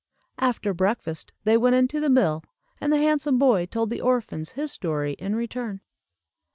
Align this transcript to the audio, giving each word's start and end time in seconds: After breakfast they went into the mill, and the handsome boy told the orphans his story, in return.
After 0.39 0.73
breakfast 0.73 1.31
they 1.43 1.57
went 1.57 1.75
into 1.75 1.99
the 1.99 2.09
mill, 2.09 2.43
and 2.79 2.91
the 2.91 2.97
handsome 2.97 3.37
boy 3.37 3.67
told 3.67 3.91
the 3.91 4.01
orphans 4.01 4.53
his 4.53 4.71
story, 4.71 5.13
in 5.19 5.35
return. 5.35 5.81